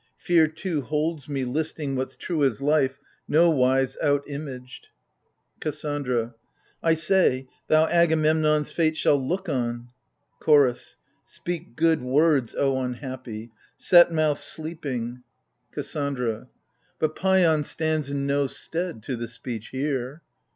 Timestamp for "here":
19.67-20.23